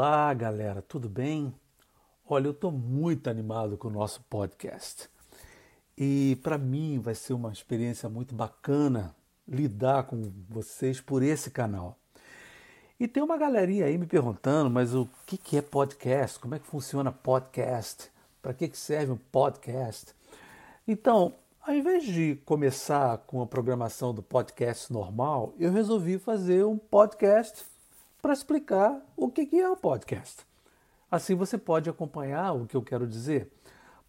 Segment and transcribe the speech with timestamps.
[0.00, 1.52] Olá, galera, tudo bem?
[2.24, 5.10] Olha, eu estou muito animado com o nosso podcast.
[5.96, 9.12] E para mim vai ser uma experiência muito bacana
[9.48, 11.98] lidar com vocês por esse canal.
[13.00, 16.38] E tem uma galerinha aí me perguntando, mas o que, que é podcast?
[16.38, 18.08] Como é que funciona podcast?
[18.40, 20.14] Para que, que serve um podcast?
[20.86, 26.78] Então, ao invés de começar com a programação do podcast normal, eu resolvi fazer um
[26.78, 27.64] podcast
[28.28, 30.46] para explicar o que é o podcast.
[31.10, 33.50] Assim você pode acompanhar o que eu quero dizer.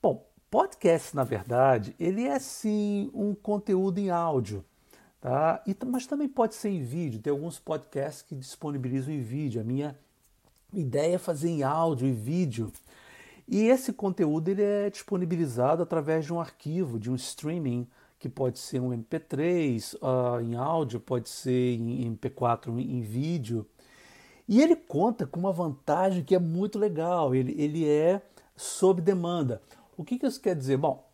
[0.01, 4.65] Bom, podcast, na verdade, ele é sim um conteúdo em áudio,
[5.21, 5.63] tá?
[5.65, 7.21] E, mas também pode ser em vídeo.
[7.21, 9.61] Tem alguns podcasts que disponibilizam em vídeo.
[9.61, 9.97] A minha
[10.73, 12.73] ideia é fazer em áudio e vídeo.
[13.47, 17.87] E esse conteúdo ele é disponibilizado através de um arquivo, de um streaming,
[18.19, 23.65] que pode ser um MP3 uh, ah, em áudio, pode ser em MP4 em vídeo.
[24.49, 28.19] E ele conta com uma vantagem que é muito legal, ele, ele é
[28.55, 29.61] sob demanda.
[29.95, 30.75] O que, que isso quer dizer?
[30.75, 31.07] Bom,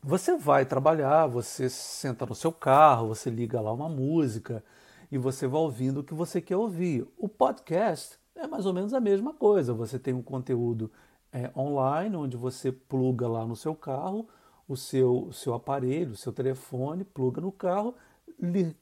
[0.00, 4.62] você vai trabalhar, você senta no seu carro, você liga lá uma música
[5.10, 7.04] e você vai ouvindo o que você quer ouvir.
[7.18, 9.74] O podcast é mais ou menos a mesma coisa.
[9.74, 10.88] Você tem um conteúdo
[11.32, 14.28] é, online onde você pluga lá no seu carro
[14.68, 17.96] o seu, o seu aparelho, o seu telefone, pluga no carro,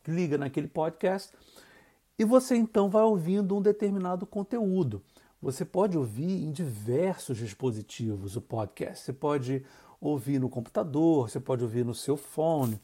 [0.06, 1.32] liga naquele podcast
[2.20, 5.02] e você então vai ouvindo um determinado conteúdo.
[5.40, 9.06] Você pode ouvir em diversos dispositivos o podcast.
[9.06, 9.64] Você pode
[9.98, 12.78] ouvir no computador, você pode ouvir no seu fone,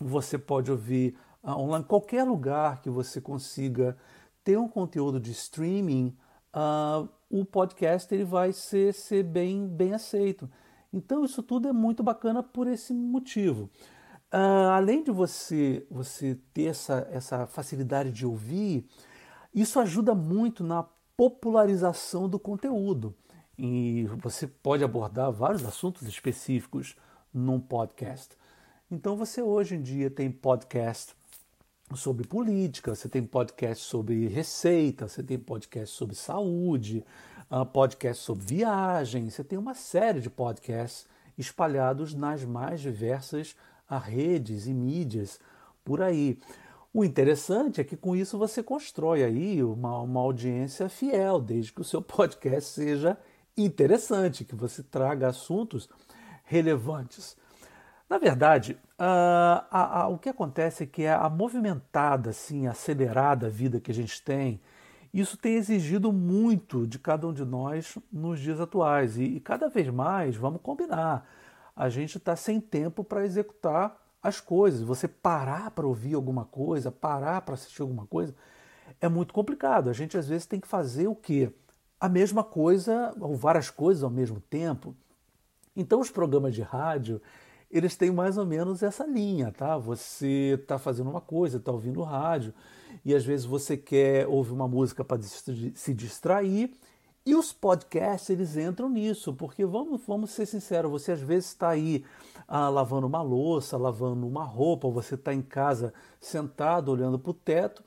[0.00, 3.96] você pode ouvir uh, online, qualquer lugar que você consiga
[4.42, 6.12] ter um conteúdo de streaming,
[6.52, 10.50] uh, o podcast ele vai ser, ser bem, bem aceito.
[10.92, 13.70] Então isso tudo é muito bacana por esse motivo.
[14.32, 18.86] Uh, além de você, você ter essa, essa facilidade de ouvir,
[19.54, 20.84] isso ajuda muito na
[21.16, 23.14] popularização do conteúdo.
[23.58, 26.96] E você pode abordar vários assuntos específicos
[27.32, 28.36] num podcast.
[28.90, 31.14] Então você hoje em dia tem podcast
[31.94, 37.04] sobre política, você tem podcast sobre receita, você tem podcast sobre saúde,
[37.50, 41.06] uh, podcast sobre viagem, você tem uma série de podcasts
[41.38, 43.56] espalhados nas mais diversas
[43.88, 45.40] a redes e mídias
[45.84, 46.38] por aí.
[46.92, 51.80] O interessante é que com isso você constrói aí uma, uma audiência fiel, desde que
[51.80, 53.18] o seu podcast seja
[53.56, 55.88] interessante, que você traga assuntos
[56.44, 57.36] relevantes.
[58.08, 63.80] Na verdade, a, a, a, o que acontece é que a, movimentada, assim, acelerada vida
[63.80, 64.60] que a gente tem,
[65.12, 69.16] isso tem exigido muito de cada um de nós nos dias atuais.
[69.16, 71.26] E, e cada vez mais, vamos combinar,
[71.76, 74.80] a gente está sem tempo para executar as coisas.
[74.80, 78.34] Você parar para ouvir alguma coisa, parar para assistir alguma coisa,
[79.00, 79.90] é muito complicado.
[79.90, 81.52] A gente às vezes tem que fazer o quê?
[82.00, 84.96] A mesma coisa ou várias coisas ao mesmo tempo.
[85.76, 87.20] Então os programas de rádio,
[87.70, 89.76] eles têm mais ou menos essa linha, tá?
[89.76, 92.54] Você está fazendo uma coisa, está ouvindo rádio,
[93.04, 96.72] e às vezes você quer ouvir uma música para se distrair,
[97.26, 101.70] e os podcasts, eles entram nisso, porque vamos, vamos ser sinceros, você às vezes está
[101.70, 102.04] aí
[102.46, 107.34] ah, lavando uma louça, lavando uma roupa, você está em casa sentado olhando para o
[107.34, 107.82] teto,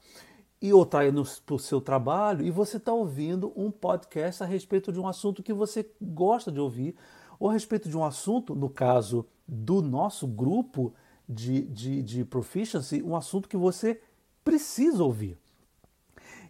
[0.61, 4.45] e ou está indo para o seu trabalho e você está ouvindo um podcast a
[4.45, 6.93] respeito de um assunto que você gosta de ouvir,
[7.39, 10.93] ou a respeito de um assunto, no caso do nosso grupo
[11.27, 14.01] de, de, de proficiency, um assunto que você
[14.43, 15.37] precisa ouvir.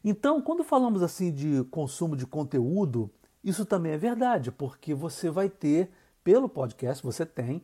[0.03, 3.11] Então, quando falamos assim de consumo de conteúdo,
[3.43, 5.91] isso também é verdade, porque você vai ter,
[6.23, 7.63] pelo podcast, você tem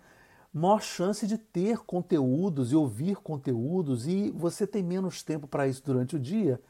[0.53, 5.83] maior chance de ter conteúdos e ouvir conteúdos e você tem menos tempo para isso
[5.83, 6.61] durante o dia.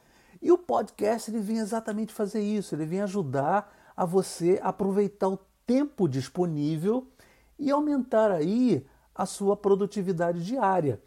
[0.41, 5.39] E o podcast ele vem exatamente fazer isso, ele vem ajudar a você aproveitar o
[5.65, 7.07] tempo disponível
[7.57, 10.99] e aumentar aí a sua produtividade diária.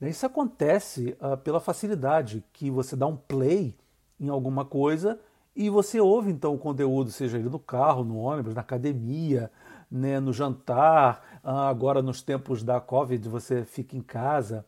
[0.00, 3.74] Isso acontece uh, pela facilidade que você dá um play
[4.18, 5.18] em alguma coisa
[5.56, 9.50] e você ouve então o conteúdo, seja ele no carro, no ônibus, na academia,
[9.90, 14.66] né, no jantar, ah, agora nos tempos da Covid você fica em casa.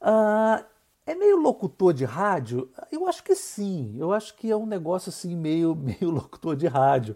[0.00, 0.64] Ah,
[1.04, 2.70] é meio locutor de rádio?
[2.90, 6.66] Eu acho que sim, eu acho que é um negócio assim meio, meio locutor de
[6.66, 7.14] rádio.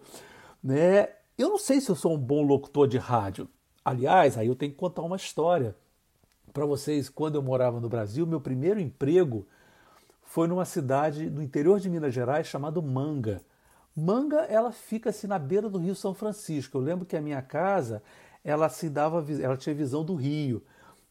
[0.63, 1.09] Né?
[1.39, 3.49] Eu não sei se eu sou um bom locutor de rádio.
[3.83, 5.75] Aliás, aí eu tenho que contar uma história
[6.53, 7.09] para vocês.
[7.09, 9.47] Quando eu morava no Brasil, meu primeiro emprego
[10.31, 13.43] foi numa cidade no interior de Minas Gerais chamado Manga.
[13.97, 16.79] Manga, ela fica assim na beira do Rio São Francisco.
[16.79, 18.01] Eu lembro que a minha casa,
[18.45, 20.63] ela se dava, ela tinha visão do rio.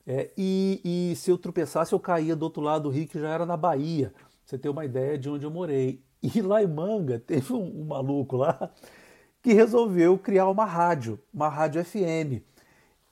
[0.08, 3.28] É, e, e, se eu tropeçasse, eu caía do outro lado do rio, que já
[3.28, 4.14] era na Bahia.
[4.46, 6.02] Você ter uma ideia de onde eu morei.
[6.24, 8.72] E lá em Manga teve um, um maluco lá
[9.42, 12.42] que resolveu criar uma rádio, uma rádio FM.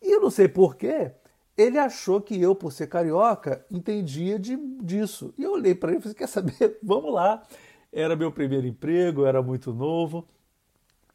[0.01, 1.11] E eu não sei porquê,
[1.57, 5.33] ele achou que eu, por ser carioca, entendia de, disso.
[5.37, 6.77] E eu olhei para ele e falei: quer saber?
[6.83, 7.41] Vamos lá.
[7.91, 10.27] Era meu primeiro emprego, era muito novo.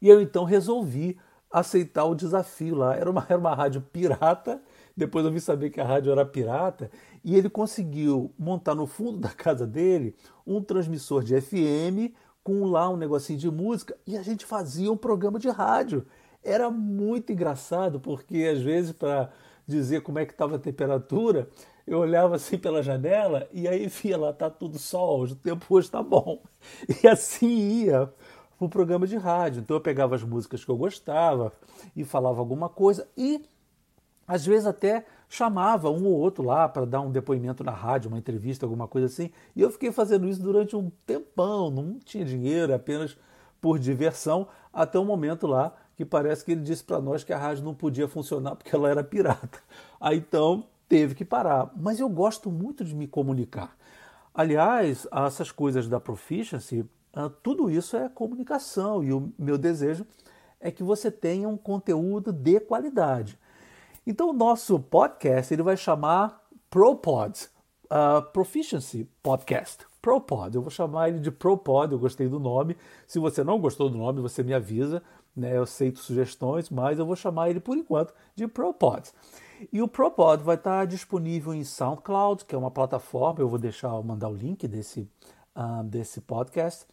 [0.01, 1.17] E eu então resolvi
[1.49, 2.93] aceitar o desafio lá.
[2.93, 4.61] Era uma, era uma rádio pirata.
[4.95, 6.91] Depois eu vi saber que a rádio era pirata.
[7.23, 10.13] E ele conseguiu montar no fundo da casa dele
[10.45, 12.13] um transmissor de FM
[12.43, 13.95] com lá um negocinho de música.
[14.05, 16.05] E a gente fazia um programa de rádio.
[16.43, 19.31] Era muito engraçado, porque às vezes, para
[19.67, 21.49] dizer como é que estava a temperatura,
[21.85, 25.87] eu olhava assim pela janela e aí via lá, tá tudo sol, o tempo hoje
[25.87, 26.41] está bom.
[27.03, 28.11] E assim ia
[28.57, 29.61] para o programa de rádio.
[29.61, 31.51] Então eu pegava as músicas que eu gostava
[31.95, 33.43] e falava alguma coisa e
[34.25, 38.17] às vezes até chamava um ou outro lá para dar um depoimento na rádio, uma
[38.17, 39.31] entrevista, alguma coisa assim.
[39.55, 43.17] E eu fiquei fazendo isso durante um tempão, não tinha dinheiro, apenas
[43.59, 47.37] por diversão, até o momento lá que parece que ele disse para nós que a
[47.37, 49.59] rádio não podia funcionar porque ela era pirata.
[49.99, 51.71] Aí então teve que parar.
[51.75, 53.75] Mas eu gosto muito de me comunicar.
[54.33, 60.05] Aliás, essas coisas da proficiency, ah, tudo isso é comunicação e o meu desejo
[60.59, 63.37] é que você tenha um conteúdo de qualidade.
[64.07, 67.47] Então o nosso podcast ele vai chamar ProPod,
[67.85, 69.85] uh, Proficiency Podcast.
[70.01, 72.75] ProPod, eu vou chamar ele de ProPod, eu gostei do nome.
[73.07, 75.01] Se você não gostou do nome, você me avisa,
[75.35, 75.57] né?
[75.57, 79.11] Eu aceito sugestões, mas eu vou chamar ele por enquanto de ProPod.
[79.71, 83.89] E o ProPod vai estar disponível em SoundCloud, que é uma plataforma, eu vou deixar
[84.03, 85.09] mandar o link desse,
[85.55, 86.85] uh, desse podcast.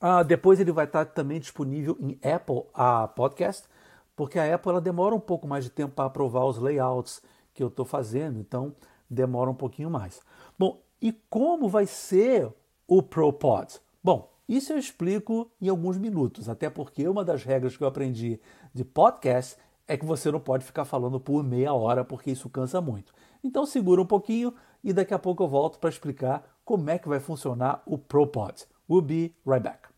[0.00, 3.68] Uh, depois ele vai estar também disponível em Apple a Podcast,
[4.16, 7.22] porque a Apple ela demora um pouco mais de tempo para aprovar os layouts
[7.54, 8.74] que eu estou fazendo, então
[9.08, 10.20] demora um pouquinho mais.
[10.58, 12.52] Bom, e como vai ser
[12.88, 13.80] o ProPod?
[14.02, 18.38] Bom, isso eu explico em alguns minutos, até porque uma das regras que eu aprendi
[18.74, 19.56] de podcast
[19.88, 23.12] é que você não pode ficar falando por meia hora, porque isso cansa muito.
[23.42, 24.54] Então segura um pouquinho
[24.84, 28.66] e daqui a pouco eu volto para explicar como é que vai funcionar o ProPod.
[28.88, 29.91] We'll be right back.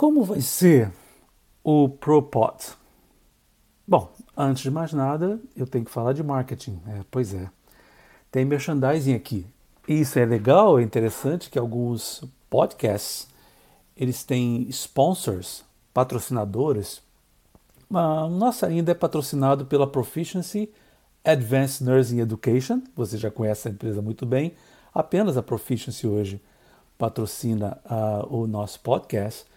[0.00, 0.90] Como vai ser
[1.62, 2.56] o ProPod?
[3.86, 6.80] Bom, antes de mais nada, eu tenho que falar de marketing.
[6.86, 7.50] É, pois é,
[8.32, 9.44] tem merchandising aqui.
[9.86, 13.28] Isso é legal, é interessante que alguns podcasts
[13.94, 17.02] eles têm sponsors, patrocinadores.
[17.92, 20.72] A nossa ainda é patrocinado pela Proficiency
[21.22, 22.80] Advanced Nursing Education.
[22.96, 24.54] Você já conhece a empresa muito bem.
[24.94, 26.40] Apenas a Proficiency hoje
[26.96, 29.50] patrocina uh, o nosso podcast.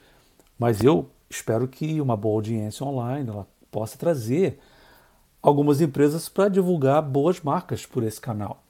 [0.57, 4.59] Mas eu espero que uma boa audiência online ela possa trazer
[5.41, 8.63] algumas empresas para divulgar boas marcas por esse canal.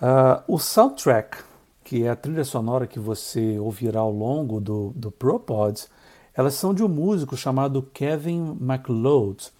[0.00, 1.38] Uh, o soundtrack,
[1.84, 5.88] que é a trilha sonora que você ouvirá ao longo do, do ProPods,
[6.34, 9.52] elas são de um músico chamado Kevin MacLeod.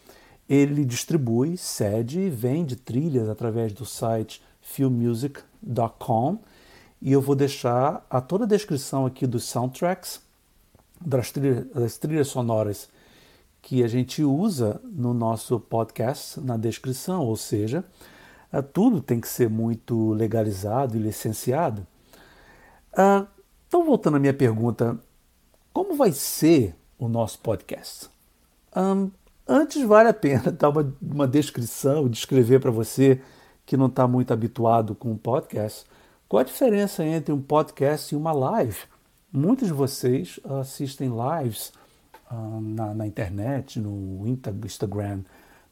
[0.49, 6.38] Ele distribui, cede e vende trilhas através do site filmmusic.com
[7.00, 10.24] e eu vou deixar a toda a descrição aqui dos soundtracks
[11.01, 12.89] das trilhas, das trilhas sonoras
[13.63, 17.85] que a gente usa no nosso podcast na descrição, ou seja,
[18.53, 21.87] é, tudo tem que ser muito legalizado e licenciado.
[22.93, 23.27] Ah,
[23.67, 24.99] então, voltando à minha pergunta,
[25.73, 28.09] como vai ser o nosso podcast?
[29.47, 33.21] Antes, vale a pena dar uma, uma descrição, descrever para você
[33.67, 35.87] que não está muito habituado com o podcast,
[36.29, 38.79] qual a diferença entre um podcast e uma live?
[39.37, 41.73] Muitos de vocês assistem lives
[42.31, 45.23] uh, na, na, internet, no Instagram,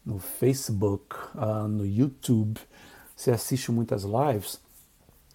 [0.04, 2.61] no Facebook, uh, no YouTube.
[3.14, 4.61] Você assiste muitas lives.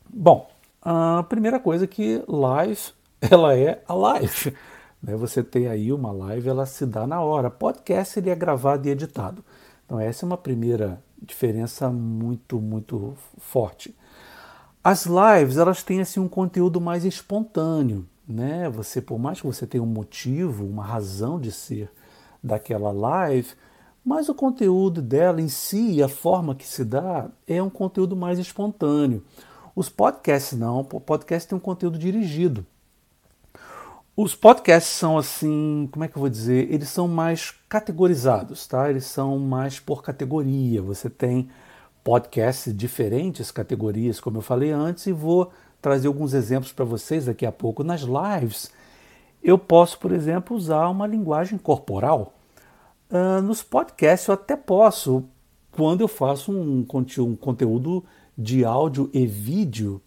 [0.09, 2.91] Bom, a primeira coisa é que live,
[3.31, 4.53] ela é a live.
[4.99, 5.15] Né?
[5.15, 7.51] Você tem aí uma live, ela se dá na hora.
[7.51, 9.45] Podcast ele é gravado e editado.
[9.85, 13.95] Então essa é uma primeira diferença muito, muito forte.
[14.83, 18.69] As lives, elas têm assim um conteúdo mais espontâneo né?
[18.69, 21.89] Você, por mais que você tenha um motivo, uma razão de ser
[22.43, 23.49] daquela live,
[24.03, 28.39] mas o conteúdo dela em si, a forma que se dá, é um conteúdo mais
[28.39, 29.23] espontâneo.
[29.75, 32.65] Os podcasts não, podcast tem um conteúdo dirigido.
[34.15, 36.73] Os podcasts são assim, como é que eu vou dizer?
[36.73, 38.89] Eles são mais categorizados, tá?
[38.89, 40.81] Eles são mais por categoria.
[40.81, 41.49] Você tem
[42.03, 47.45] podcasts diferentes categorias, como eu falei antes, e vou trazer alguns exemplos para vocês daqui
[47.45, 47.83] a pouco.
[47.83, 48.71] Nas lives,
[49.43, 52.33] eu posso, por exemplo, usar uma linguagem corporal.
[53.09, 55.23] Uh, nos podcasts eu até posso,
[55.71, 56.85] quando eu faço um,
[57.19, 58.03] um conteúdo
[58.37, 60.01] de áudio e vídeo,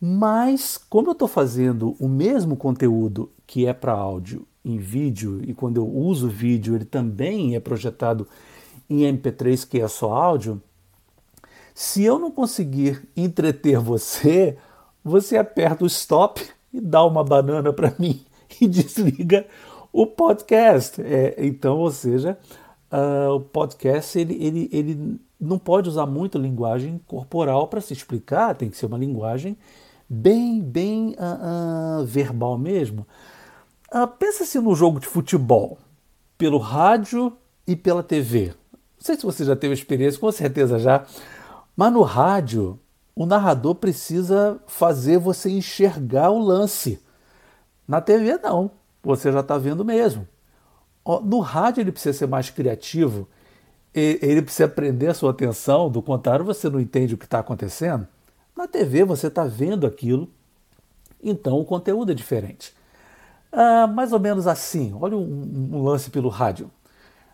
[0.00, 5.52] mas como eu estou fazendo o mesmo conteúdo que é para áudio em vídeo e
[5.52, 8.28] quando eu uso vídeo ele também é projetado
[8.88, 10.62] em MP3 que é só áudio,
[11.74, 14.56] se eu não conseguir entreter você,
[15.04, 18.20] você aperta o stop e dá uma banana para mim
[18.60, 19.46] e desliga
[19.92, 21.00] o podcast.
[21.00, 22.38] É, então, ou seja,
[22.92, 28.54] uh, o podcast ele, ele, ele não pode usar muito linguagem corporal para se explicar,
[28.54, 29.56] tem que ser uma linguagem
[30.08, 33.06] bem, bem uh, uh, verbal mesmo.
[34.18, 35.78] pensa se no jogo de futebol,
[36.36, 37.32] pelo rádio
[37.66, 38.54] e pela TV.
[38.72, 41.04] Não sei se você já teve experiência, com certeza já,
[41.76, 42.78] mas no rádio
[43.18, 47.02] o narrador precisa fazer você enxergar o lance.
[47.86, 48.70] Na TV, não.
[49.02, 50.24] Você já está vendo mesmo.
[51.24, 53.28] No rádio, ele precisa ser mais criativo,
[53.92, 58.06] ele precisa prender a sua atenção, do contrário, você não entende o que está acontecendo.
[58.56, 60.30] Na TV, você está vendo aquilo,
[61.20, 62.72] então o conteúdo é diferente.
[63.50, 66.70] Ah, mais ou menos assim, olha um, um lance pelo rádio.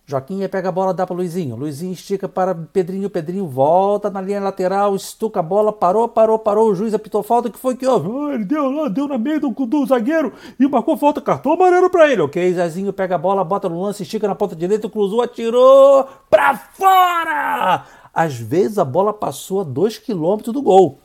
[0.07, 1.57] Joaquim pega a bola, dá para Luizinho.
[1.57, 3.09] Luizinho estica para Pedrinho.
[3.09, 6.71] Pedrinho volta na linha lateral, estuca a bola, parou, parou, parou.
[6.71, 7.49] O juiz apitou falta.
[7.49, 8.11] que foi que houve?
[8.11, 11.23] Ah, ele deu lá, deu na meia do, do zagueiro e marcou falta.
[11.23, 12.21] Cartão amarelo para ele.
[12.21, 16.55] Ok, Zezinho pega a bola, bota no lance, estica na ponta direita, cruzou, atirou para
[16.55, 17.87] fora.
[18.13, 20.99] Às vezes a bola passou a dois quilômetros do gol.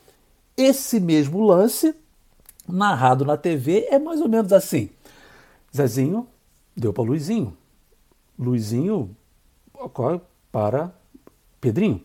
[0.57, 1.95] Esse mesmo lance,
[2.67, 4.89] narrado na TV, é mais ou menos assim.
[5.73, 6.27] Zezinho
[6.75, 7.55] deu para Luizinho.
[8.39, 9.15] Luizinho
[10.49, 10.93] para
[11.59, 12.01] Pedrinho.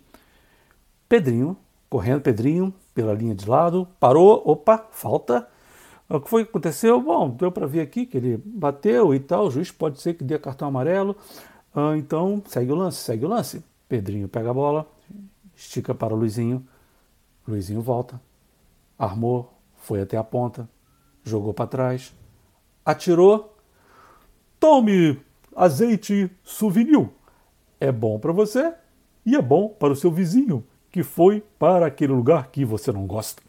[1.09, 1.57] Pedrinho,
[1.89, 5.49] correndo, Pedrinho, pela linha de lado, parou, opa, falta.
[6.09, 7.01] O que foi que aconteceu?
[7.01, 10.25] Bom, deu para ver aqui que ele bateu e tal, o juiz pode ser que
[10.25, 11.17] dê cartão amarelo.
[11.75, 13.65] Ah, então, segue o lance, segue o lance.
[13.89, 14.87] Pedrinho pega a bola,
[15.55, 16.67] estica para Luizinho.
[17.47, 18.21] Luizinho volta,
[18.99, 20.69] armou, foi até a ponta,
[21.23, 22.13] jogou para trás,
[22.85, 23.57] atirou.
[24.59, 25.21] Tome
[25.57, 27.09] azeite souvenir.
[27.81, 28.73] É bom para você
[29.25, 33.05] e é bom para o seu vizinho que foi para aquele lugar que você não
[33.05, 33.43] gosta.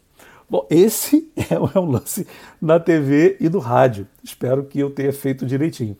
[0.50, 2.26] Bom, esse é um lance
[2.60, 4.08] na TV e no rádio.
[4.20, 5.96] Espero que eu tenha feito direitinho.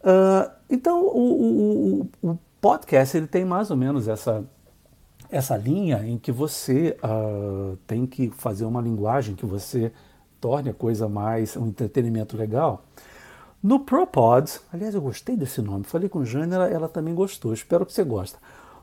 [0.00, 4.42] Uh, então, o, o, o, podcast ele tem mais ou menos essa,
[5.30, 9.92] essa linha em que você uh, tem que fazer uma linguagem que você
[10.40, 12.84] torne a coisa mais um entretenimento legal.
[13.62, 17.86] No ProPod, aliás, eu gostei desse nome, falei com Jane, ela, ela também gostou, espero
[17.86, 18.36] que você goste.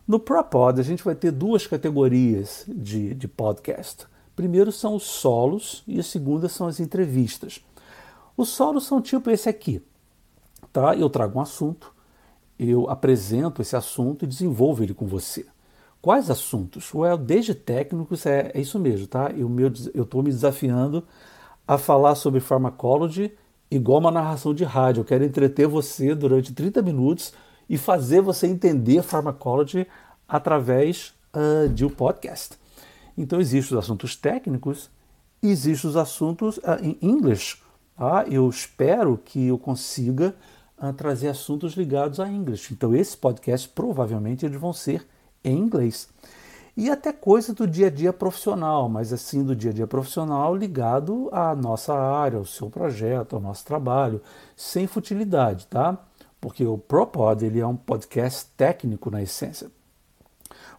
[0.08, 4.08] No ProPod, a gente vai ter duas categorias de, de podcast.
[4.38, 7.62] Primeiro são os solos e a segunda são as entrevistas.
[8.38, 9.84] Os solos são tipo esse aqui,
[10.72, 10.96] tá?
[10.96, 11.94] Eu trago um assunto,
[12.58, 15.46] eu apresento esse assunto e desenvolvo ele com você.
[16.02, 16.94] Quais assuntos?
[16.94, 19.30] Well, desde técnicos, é, é isso mesmo, tá?
[19.94, 21.04] Eu estou me desafiando
[21.68, 23.34] a falar sobre pharmacology
[23.70, 25.02] igual uma narração de rádio.
[25.02, 27.34] Eu quero entreter você durante 30 minutos
[27.70, 29.86] e fazer você entender pharmacology
[30.28, 32.58] através uh, de um podcast.
[33.18, 34.90] Então, existem os assuntos técnicos,
[35.42, 37.62] existem os assuntos uh, em inglês.
[37.96, 38.26] Tá?
[38.30, 40.36] Eu espero que eu consiga
[40.82, 42.68] uh, trazer assuntos ligados a inglês.
[42.72, 45.06] Então, esse podcast provavelmente eles vão ser
[45.44, 46.10] em inglês
[46.76, 50.56] e até coisa do dia a dia profissional, mas assim do dia a dia profissional
[50.56, 54.22] ligado à nossa área, ao seu projeto, ao nosso trabalho,
[54.56, 55.98] sem futilidade, tá?
[56.40, 59.70] Porque o ProPod ele é um podcast técnico na essência.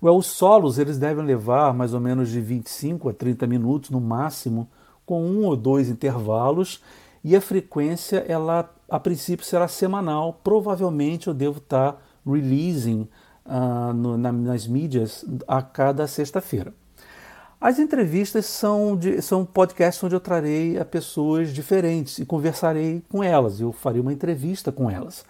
[0.02, 4.00] Well, os solos eles devem levar mais ou menos de 25 a 30 minutos no
[4.00, 4.68] máximo,
[5.04, 6.82] com um ou dois intervalos,
[7.22, 10.40] e a frequência ela a princípio será semanal.
[10.42, 13.06] Provavelmente eu devo estar releasing
[13.46, 16.72] uh, no, na, nas mídias a cada sexta-feira.
[17.60, 23.22] As entrevistas são, de, são podcasts onde eu trarei a pessoas diferentes e conversarei com
[23.22, 23.60] elas.
[23.60, 25.24] Eu farei uma entrevista com elas.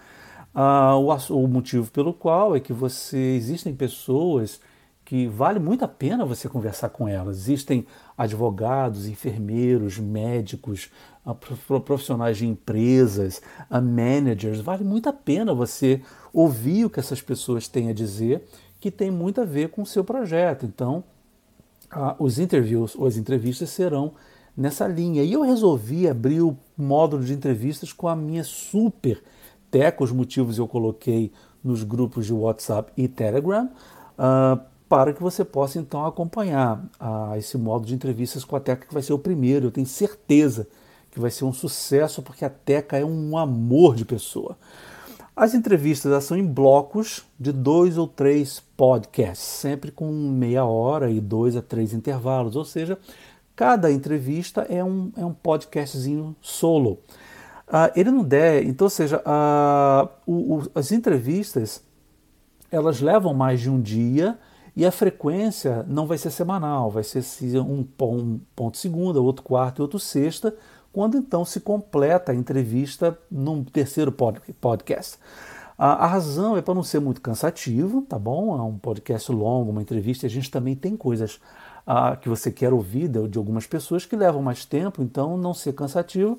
[0.55, 4.61] Uh, o, o, motivo pelo qual é que você existem pessoas
[5.05, 7.39] que vale muito a pena você conversar com elas.
[7.39, 7.85] Existem
[8.17, 10.89] advogados, enfermeiros, médicos,
[11.85, 14.61] profissionais de empresas, managers.
[14.61, 16.01] Vale muito a pena você
[16.33, 18.47] ouvir o que essas pessoas têm a dizer,
[18.79, 20.65] que tem muito a ver com o seu projeto.
[20.65, 21.05] Então,
[22.19, 24.13] os interviews ou as entrevistas serão
[24.57, 25.23] nessa linha.
[25.23, 29.23] E eu resolvi abrir o módulo de entrevistas com a minha super
[29.71, 30.05] teca.
[30.05, 31.33] Os motivos eu coloquei
[31.63, 33.69] nos grupos de WhatsApp e Telegram.
[34.19, 38.89] Uh, para que você possa então acompanhar a, esse modo de entrevistas com a Teca,
[38.89, 39.67] que vai ser o primeiro.
[39.67, 40.67] Eu tenho certeza
[41.13, 44.59] que vai ser um sucesso, porque a Teca é um amor de pessoa.
[45.41, 51.19] As entrevistas são em blocos de dois ou três podcasts, sempre com meia hora e
[51.19, 52.99] dois a três intervalos, ou seja,
[53.57, 56.99] cada entrevista é um, é um podcastzinho solo.
[57.67, 61.83] Uh, ele não der, então, ou seja, uh, o, o, as entrevistas
[62.71, 64.39] elas levam mais de um dia
[64.77, 67.25] e a frequência não vai ser semanal, vai ser
[67.61, 70.55] um, um ponto segunda, outro quarto e outro sexta,
[70.93, 75.19] quando então se completa a entrevista num terceiro podcast.
[75.83, 78.55] A, razão é para não ser muito cansativo, tá bom?
[78.59, 81.41] É um podcast longo, uma entrevista, a gente também tem coisas
[81.87, 85.73] ah, que você quer ouvir de, algumas pessoas que levam mais tempo, então não ser
[85.73, 86.39] cansativo.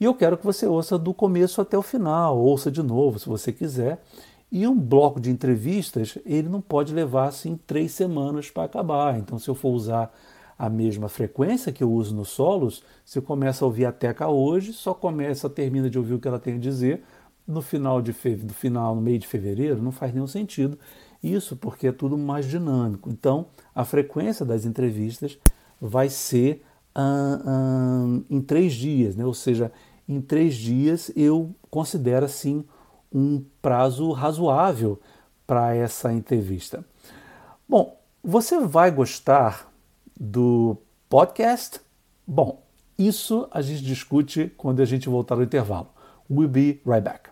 [0.00, 3.28] E eu quero que você ouça do começo até o final, ouça de novo se
[3.28, 4.02] você quiser.
[4.50, 9.18] E um bloco de entrevistas, ele não pode levar assim três semanas para acabar.
[9.18, 10.10] Então, se eu for usar
[10.60, 14.28] a mesma frequência que eu uso nos solos, se eu começo a ouvir a Teca
[14.28, 17.02] hoje, só começa, termina de ouvir o que ela tem a dizer
[17.48, 18.36] no final de fe...
[18.36, 20.78] no final, no meio de fevereiro, não faz nenhum sentido.
[21.22, 23.08] Isso porque é tudo mais dinâmico.
[23.08, 25.38] Então, a frequência das entrevistas
[25.80, 26.62] vai ser
[26.94, 29.24] ah, ah, em três dias, né?
[29.24, 29.72] ou seja,
[30.06, 32.66] em três dias eu considero assim
[33.10, 35.00] um prazo razoável
[35.46, 36.84] para essa entrevista.
[37.66, 39.69] Bom, você vai gostar
[40.20, 40.76] do
[41.08, 41.80] podcast?
[42.26, 42.62] Bom,
[42.98, 45.88] isso a gente discute quando a gente voltar ao intervalo.
[46.30, 47.30] We'll be right back.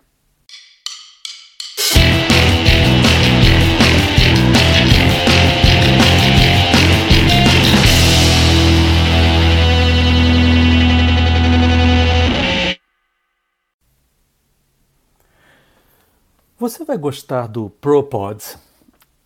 [16.57, 18.57] Você vai gostar do ProPods?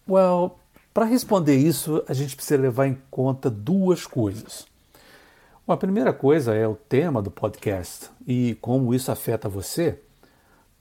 [0.08, 0.60] Well,
[0.93, 4.67] para responder isso, a gente precisa levar em conta duas coisas.
[5.65, 9.99] Bom, a primeira coisa é o tema do podcast e como isso afeta você.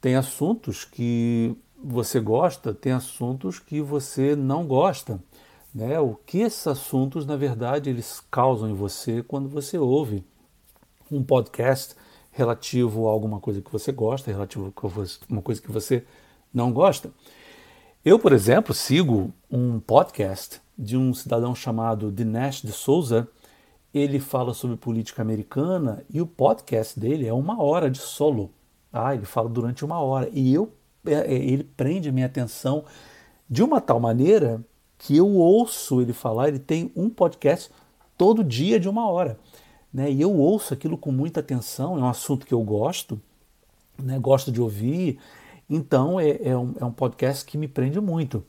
[0.01, 5.19] Tem assuntos que você gosta, tem assuntos que você não gosta.
[5.75, 5.99] Né?
[5.99, 10.25] O que esses assuntos, na verdade, eles causam em você quando você ouve
[11.11, 11.95] um podcast
[12.31, 16.05] relativo a alguma coisa que você gosta, relativo a uma coisa que você
[16.53, 17.11] não gosta.
[18.05, 23.29] Eu, por exemplo, sigo um podcast de um cidadão chamado Dinesh de Souza.
[23.95, 28.51] Ele fala sobre política americana e o podcast dele é uma hora de solo.
[28.93, 30.73] Ah, ele fala durante uma hora e eu,
[31.07, 32.85] é, é, ele prende minha atenção
[33.49, 34.61] de uma tal maneira
[34.99, 36.49] que eu ouço ele falar.
[36.49, 37.71] Ele tem um podcast
[38.19, 39.39] todo dia de uma hora,
[39.95, 40.11] né?
[40.11, 41.97] E eu ouço aquilo com muita atenção.
[41.97, 43.23] É um assunto que eu gosto,
[43.97, 44.19] né?
[44.19, 45.21] Gosto de ouvir
[45.75, 48.45] então é, é, um, é um podcast que me prende muito.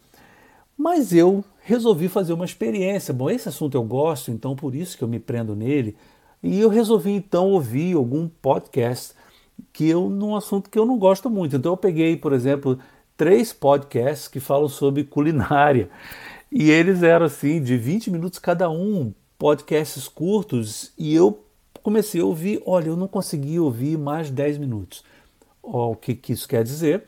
[0.78, 3.14] Mas eu resolvi fazer uma experiência.
[3.14, 5.96] Bom, esse assunto eu gosto, então por isso que eu me prendo nele.
[6.42, 9.14] E eu resolvi então ouvir algum podcast
[9.72, 11.56] que eu num assunto que eu não gosto muito.
[11.56, 12.78] Então eu peguei, por exemplo,
[13.16, 15.90] três podcasts que falam sobre culinária.
[16.52, 21.44] E eles eram assim, de 20 minutos cada um, podcasts curtos, e eu
[21.82, 25.04] comecei a ouvir, olha, eu não consegui ouvir mais 10 minutos.
[25.64, 27.06] O que, que isso quer dizer?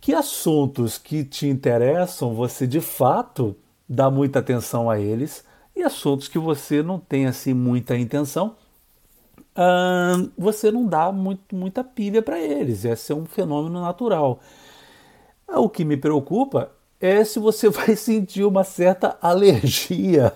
[0.00, 3.54] Que assuntos que te interessam, você de fato
[3.86, 5.44] dá muita atenção a eles,
[5.76, 8.56] e assuntos que você não tem assim muita intenção,
[10.36, 12.84] você não dá muito, muita pilha para eles.
[12.84, 14.40] Esse é um fenômeno natural.
[15.46, 20.32] O que me preocupa é se você vai sentir uma certa alergia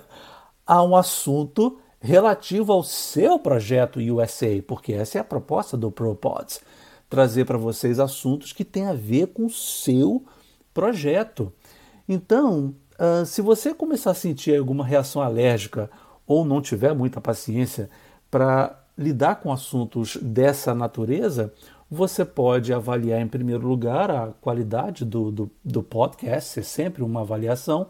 [0.66, 6.60] a um assunto relativo ao seu projeto USA, porque essa é a proposta do ProPods
[7.12, 10.24] trazer para vocês assuntos que têm a ver com o seu
[10.72, 11.52] projeto.
[12.08, 15.90] Então, uh, se você começar a sentir alguma reação alérgica
[16.26, 17.90] ou não tiver muita paciência
[18.30, 21.52] para lidar com assuntos dessa natureza,
[21.90, 27.20] você pode avaliar em primeiro lugar a qualidade do, do, do podcast, é sempre uma
[27.20, 27.88] avaliação,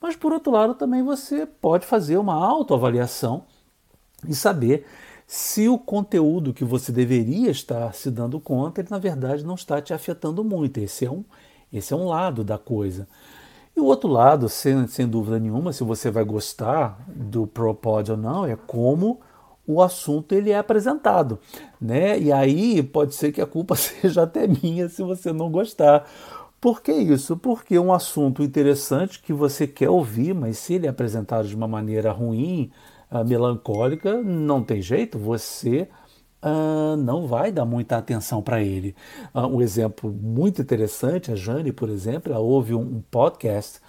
[0.00, 3.44] mas por outro lado também você pode fazer uma autoavaliação
[4.28, 4.84] e saber
[5.26, 9.80] se o conteúdo que você deveria estar se dando conta, ele na verdade não está
[9.80, 10.78] te afetando muito.
[10.78, 11.24] Esse é um,
[11.72, 13.08] esse é um lado da coisa.
[13.76, 18.16] E o outro lado, sem, sem dúvida nenhuma, se você vai gostar do ProPod ou
[18.16, 19.20] não, é como
[19.66, 21.40] o assunto ele é apresentado,
[21.80, 22.18] né?
[22.18, 26.08] E aí pode ser que a culpa seja até minha se você não gostar.
[26.60, 27.36] Por que isso?
[27.36, 31.68] Porque um assunto interessante que você quer ouvir, mas se ele é apresentado de uma
[31.68, 32.70] maneira ruim,
[33.14, 35.88] uh, melancólica, não tem jeito, você
[36.42, 38.94] uh, não vai dar muita atenção para ele.
[39.32, 43.80] Uh, um exemplo muito interessante, a Jane, por exemplo, ela ouve um, um podcast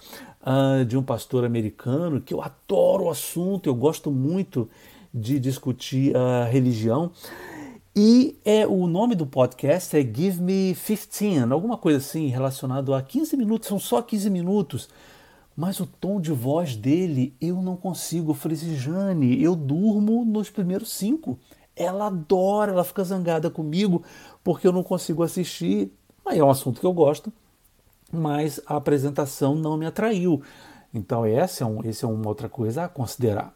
[0.86, 4.70] de um pastor americano que eu adoro o assunto, eu gosto muito
[5.12, 7.10] de discutir a religião.
[7.96, 13.02] E é o nome do podcast é Give Me 15, alguma coisa assim relacionado a
[13.02, 14.88] 15 minutos, são só 15 minutos.
[15.56, 18.32] Mas o tom de voz dele eu não consigo.
[18.32, 21.38] Eu falei assim, Jane, eu durmo nos primeiros cinco.
[21.74, 24.02] Ela adora, ela fica zangada comigo
[24.44, 25.90] porque eu não consigo assistir.
[26.26, 27.32] Aí é um assunto que eu gosto,
[28.12, 30.42] mas a apresentação não me atraiu.
[30.92, 33.54] Então, essa é, um, essa é uma outra coisa a considerar.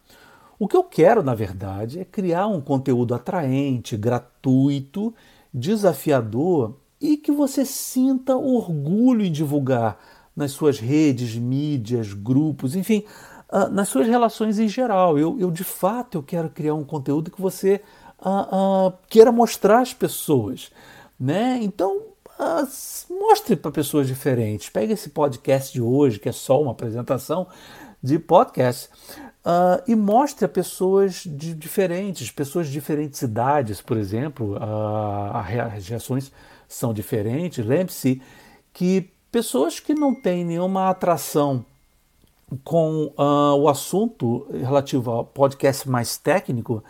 [0.58, 5.14] O que eu quero, na verdade, é criar um conteúdo atraente, gratuito,
[5.52, 9.98] desafiador e que você sinta orgulho em divulgar
[10.40, 13.05] nas suas redes, mídias, grupos, enfim,
[13.53, 15.18] uh, nas suas relações em geral.
[15.18, 17.83] Eu, eu, de fato, eu quero criar um conteúdo que você
[18.24, 20.72] uh, uh, queira mostrar às pessoas,
[21.18, 21.59] né?
[21.62, 22.05] Então,
[23.11, 24.70] mostre para pessoas diferentes.
[24.70, 27.46] Pegue esse podcast de hoje, que é só uma apresentação
[28.03, 28.88] de podcast,
[29.87, 34.57] e mostre a pessoas de diferentes, pessoas de diferentes idades, por exemplo.
[35.35, 36.33] as reações
[36.66, 37.62] são diferentes.
[37.62, 38.22] Lembre-se
[38.72, 41.64] que Pessoas que não têm nenhuma atração
[42.64, 46.83] com uh, o assunto relativo ao podcast mais técnico,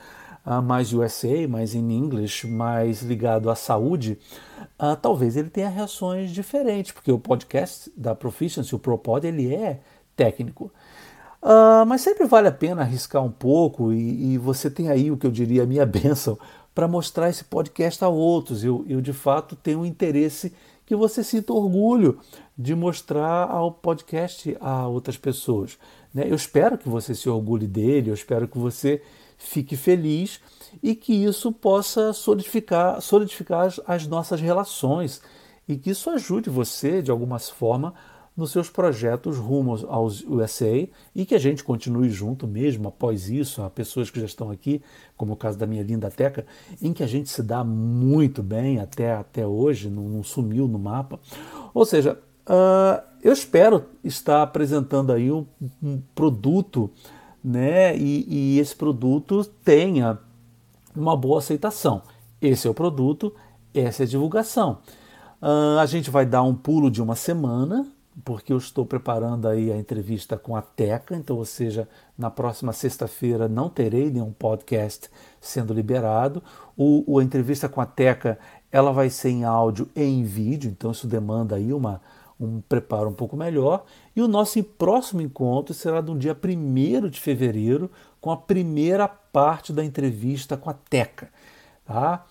[0.46, 4.18] uh, mais USA, mais em inglês, mais ligado à saúde,
[4.79, 9.81] uh, talvez ele tenha reações diferentes, porque o podcast da Proficiency, o ProPod, ele é
[10.16, 10.72] técnico.
[11.87, 15.26] Mas sempre vale a pena arriscar um pouco e, e, você tem aí o que
[15.26, 16.38] eu diria a minha bênção
[16.74, 18.62] para mostrar esse podcast a outros.
[18.62, 20.53] Eu, eu de fato tenho interesse
[20.90, 22.18] que você sinta orgulho
[22.59, 25.79] de mostrar ao podcast a outras pessoas.
[26.12, 26.24] Né?
[26.29, 29.00] Eu espero que você se orgulhe dele, eu espero que você
[29.38, 30.40] fique feliz
[30.83, 35.22] e que isso possa solidificar, solidificar as, as nossas relações
[35.68, 37.94] e que isso ajude você, de alguma forma,
[38.40, 43.62] nos seus projetos rumo aos USA e que a gente continue junto mesmo após isso.
[43.62, 44.81] Há pessoas que já estão aqui,
[45.14, 46.46] como o caso da minha linda Teca,
[46.81, 50.79] em que a gente se dá muito bem até, até hoje, não, não sumiu no
[50.79, 51.20] mapa.
[51.74, 55.44] Ou seja, uh, eu espero estar apresentando aí um,
[55.83, 56.90] um produto
[57.44, 60.18] né, e, e esse produto tenha
[60.96, 62.00] uma boa aceitação.
[62.40, 63.35] Esse é o produto,
[63.74, 64.79] essa é a divulgação.
[65.42, 67.87] Uh, a gente vai dar um pulo de uma semana,
[68.24, 72.72] porque eu estou preparando aí a entrevista com a Teca, então, ou seja, na próxima
[72.72, 75.09] sexta-feira não terei nenhum podcast
[75.40, 76.42] sendo liberado.
[76.76, 78.38] O, o, a entrevista com a Teca
[78.70, 82.00] ela vai ser em áudio e em vídeo, então isso demanda aí uma,
[82.38, 83.85] um preparo um pouco melhor.
[84.14, 89.72] E o nosso próximo encontro será no dia 1 de fevereiro, com a primeira parte
[89.72, 91.30] da entrevista com a Teca.
[91.85, 92.24] Tá?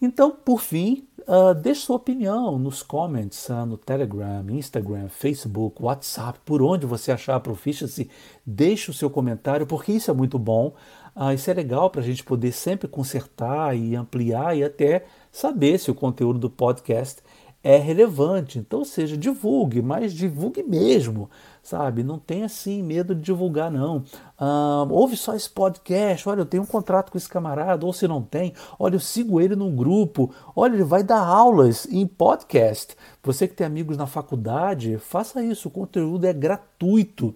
[0.00, 6.38] Então, por fim, uh, deixe sua opinião nos comments, uh, no Telegram, Instagram, Facebook, WhatsApp,
[6.44, 8.10] por onde você achar a Proficiency.
[8.44, 10.74] Deixe o seu comentário, porque isso é muito bom.
[11.14, 15.78] Uh, isso é legal para a gente poder sempre consertar e ampliar e até saber
[15.78, 17.22] se o conteúdo do podcast
[17.66, 18.60] é relevante.
[18.60, 21.28] Então, seja, divulgue, mas divulgue mesmo,
[21.60, 22.04] sabe?
[22.04, 24.04] Não tenha assim medo de divulgar, não.
[24.38, 28.06] Ah, ouve só esse podcast, olha, eu tenho um contrato com esse camarada, ou se
[28.06, 32.96] não tem, olha, eu sigo ele num grupo, olha, ele vai dar aulas em podcast.
[33.20, 37.34] Você que tem amigos na faculdade, faça isso, o conteúdo é gratuito,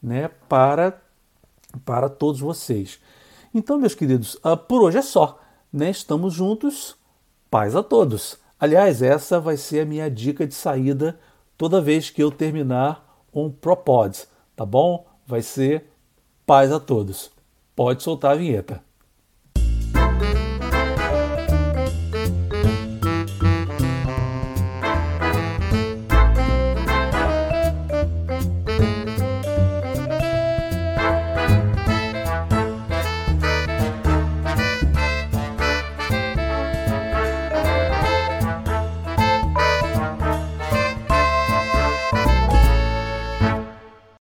[0.00, 0.96] né, para,
[1.84, 3.00] para todos vocês.
[3.52, 5.40] Então, meus queridos, uh, por hoje é só,
[5.72, 5.90] né?
[5.90, 6.94] Estamos juntos,
[7.50, 8.40] paz a todos.
[8.62, 11.18] Aliás, essa vai ser a minha dica de saída
[11.58, 14.16] toda vez que eu terminar um ProPod,
[14.54, 15.04] tá bom?
[15.26, 15.90] Vai ser
[16.46, 17.32] paz a todos.
[17.74, 18.80] Pode soltar a vinheta.